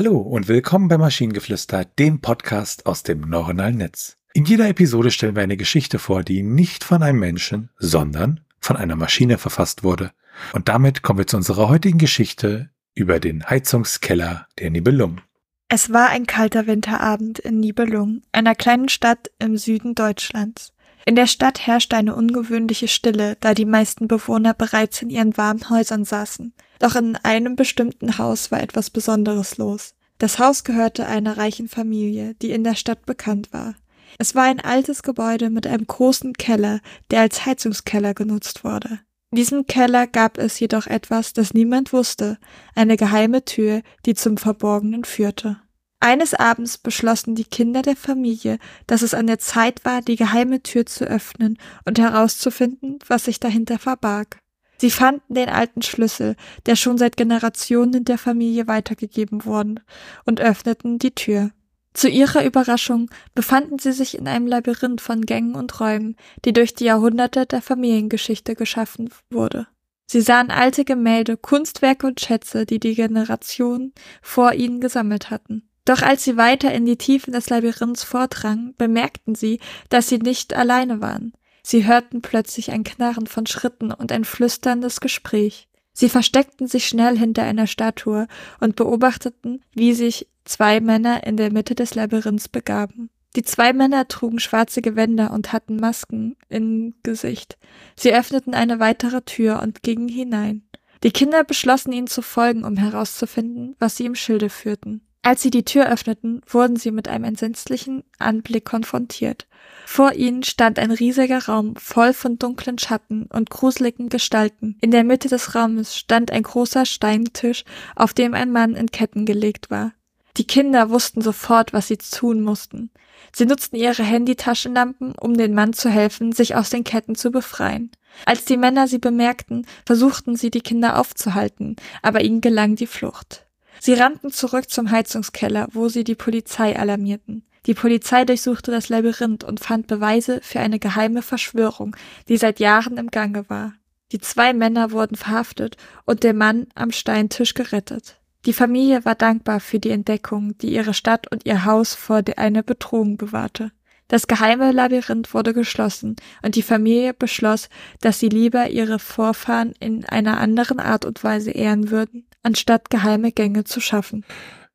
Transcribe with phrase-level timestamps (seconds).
[0.00, 4.16] Hallo und willkommen bei Maschinengeflüster, dem Podcast aus dem neuronalen Netz.
[4.32, 8.76] In jeder Episode stellen wir eine Geschichte vor, die nicht von einem Menschen, sondern von
[8.76, 10.12] einer Maschine verfasst wurde.
[10.52, 15.20] Und damit kommen wir zu unserer heutigen Geschichte über den Heizungskeller der Nibelungen.
[15.68, 20.72] Es war ein kalter Winterabend in Nibelung, einer kleinen Stadt im Süden Deutschlands.
[21.08, 25.70] In der Stadt herrschte eine ungewöhnliche Stille, da die meisten Bewohner bereits in ihren warmen
[25.70, 26.52] Häusern saßen.
[26.80, 29.94] Doch in einem bestimmten Haus war etwas Besonderes los.
[30.18, 33.74] Das Haus gehörte einer reichen Familie, die in der Stadt bekannt war.
[34.18, 39.00] Es war ein altes Gebäude mit einem großen Keller, der als Heizungskeller genutzt wurde.
[39.30, 42.36] In diesem Keller gab es jedoch etwas, das niemand wusste,
[42.74, 45.58] eine geheime Tür, die zum Verborgenen führte.
[46.00, 50.62] Eines Abends beschlossen die Kinder der Familie, dass es an der Zeit war, die geheime
[50.62, 54.38] Tür zu öffnen und herauszufinden, was sich dahinter verbarg.
[54.80, 59.80] Sie fanden den alten Schlüssel, der schon seit Generationen in der Familie weitergegeben worden,
[60.24, 61.50] und öffneten die Tür.
[61.94, 66.74] Zu ihrer Überraschung befanden sie sich in einem Labyrinth von Gängen und Räumen, die durch
[66.74, 69.66] die Jahrhunderte der Familiengeschichte geschaffen wurde.
[70.06, 75.67] Sie sahen alte Gemälde, Kunstwerke und Schätze, die die Generationen vor ihnen gesammelt hatten.
[75.88, 79.58] Doch als sie weiter in die Tiefen des Labyrinths vordrangen, bemerkten sie,
[79.88, 81.32] dass sie nicht alleine waren.
[81.62, 85.66] Sie hörten plötzlich ein Knarren von Schritten und ein flüsterndes Gespräch.
[85.94, 88.26] Sie versteckten sich schnell hinter einer Statue
[88.60, 93.08] und beobachteten, wie sich zwei Männer in der Mitte des Labyrinths begaben.
[93.34, 97.56] Die zwei Männer trugen schwarze Gewänder und hatten Masken im Gesicht.
[97.96, 100.68] Sie öffneten eine weitere Tür und gingen hinein.
[101.02, 105.07] Die Kinder beschlossen ihnen zu folgen, um herauszufinden, was sie im Schilde führten.
[105.22, 109.46] Als sie die Tür öffneten, wurden sie mit einem entsetzlichen Anblick konfrontiert.
[109.84, 114.78] Vor ihnen stand ein riesiger Raum voll von dunklen Schatten und gruseligen Gestalten.
[114.80, 117.64] In der Mitte des Raumes stand ein großer Steintisch,
[117.96, 119.92] auf dem ein Mann in Ketten gelegt war.
[120.36, 122.90] Die Kinder wussten sofort, was sie tun mussten.
[123.34, 127.90] Sie nutzten ihre Handytaschenlampen, um den Mann zu helfen, sich aus den Ketten zu befreien.
[128.24, 133.47] Als die Männer sie bemerkten, versuchten sie die Kinder aufzuhalten, aber ihnen gelang die Flucht.
[133.80, 137.44] Sie rannten zurück zum Heizungskeller, wo sie die Polizei alarmierten.
[137.66, 141.96] Die Polizei durchsuchte das Labyrinth und fand Beweise für eine geheime Verschwörung,
[142.28, 143.74] die seit Jahren im Gange war.
[144.12, 148.16] Die zwei Männer wurden verhaftet und der Mann am Steintisch gerettet.
[148.46, 152.62] Die Familie war dankbar für die Entdeckung, die ihre Stadt und ihr Haus vor einer
[152.62, 153.72] Bedrohung bewahrte.
[154.06, 157.68] Das geheime Labyrinth wurde geschlossen und die Familie beschloss,
[158.00, 163.30] dass sie lieber ihre Vorfahren in einer anderen Art und Weise ehren würden, anstatt geheime
[163.30, 164.24] Gänge zu schaffen.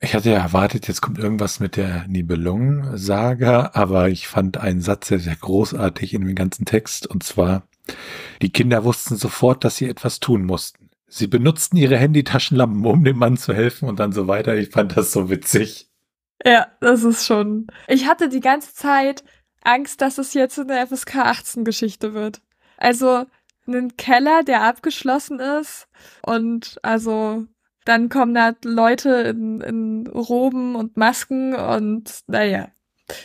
[0.00, 5.06] Ich hatte ja erwartet, jetzt kommt irgendwas mit der Nibelungen-Saga, aber ich fand einen Satz
[5.08, 7.62] sehr, sehr großartig in dem ganzen Text, und zwar,
[8.42, 10.90] die Kinder wussten sofort, dass sie etwas tun mussten.
[11.06, 14.56] Sie benutzten ihre Handytaschenlampen, um dem Mann zu helfen und dann so weiter.
[14.56, 15.88] Ich fand das so witzig.
[16.44, 17.66] Ja, das ist schon.
[17.86, 19.22] Ich hatte die ganze Zeit
[19.62, 22.40] Angst, dass es jetzt eine FSK 18 Geschichte wird.
[22.78, 23.26] Also
[23.66, 25.88] einen Keller, der abgeschlossen ist
[26.22, 27.46] und also
[27.84, 32.68] dann kommen da Leute in, in Roben und Masken und naja,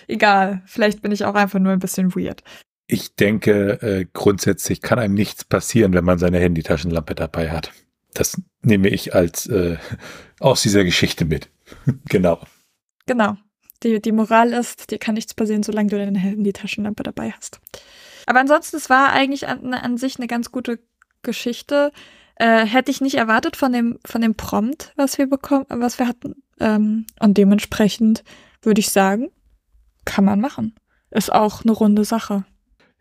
[0.08, 0.62] egal.
[0.66, 2.44] Vielleicht bin ich auch einfach nur ein bisschen weird.
[2.88, 7.72] Ich denke, äh, grundsätzlich kann einem nichts passieren, wenn man seine Handytaschenlampe dabei hat.
[8.14, 9.78] Das nehme ich als äh,
[10.40, 11.50] aus dieser Geschichte mit.
[12.10, 12.40] genau.
[13.06, 13.38] Genau.
[13.84, 17.60] Die, die Moral ist, dir kann nichts passieren, solange du deine Handy-Taschenlampe dabei hast.
[18.26, 20.80] Aber ansonsten, es war eigentlich an, an sich eine ganz gute
[21.22, 21.92] Geschichte.
[22.36, 26.08] Äh, hätte ich nicht erwartet von dem, von dem Prompt, was wir bekommen, was wir
[26.08, 26.44] hatten.
[26.60, 28.24] Ähm, und dementsprechend
[28.62, 29.30] würde ich sagen,
[30.04, 30.76] kann man machen.
[31.12, 32.44] Ist auch eine runde Sache.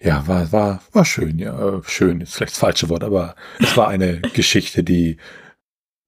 [0.00, 1.83] Ja, war, war, war schön, ja.
[1.84, 5.19] Schön ist vielleicht das falsche Wort, aber es war eine Geschichte, die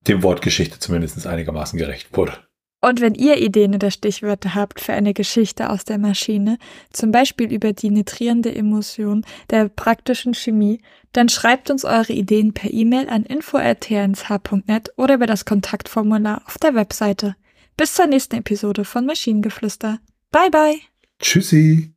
[0.07, 2.33] dem Wort Geschichte zumindest einigermaßen gerecht wurde.
[2.79, 6.57] Und wenn ihr Ideen oder Stichwörter habt für eine Geschichte aus der Maschine,
[6.91, 10.81] zum Beispiel über die nitrierende Emulsion der praktischen Chemie,
[11.11, 16.75] dann schreibt uns eure Ideen per E-Mail an info.tnsh.net oder über das Kontaktformular auf der
[16.75, 17.35] Webseite.
[17.77, 19.99] Bis zur nächsten Episode von Maschinengeflüster.
[20.31, 20.79] Bye bye.
[21.19, 21.96] Tschüssi.